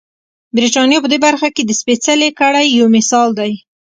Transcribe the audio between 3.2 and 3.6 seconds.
دی.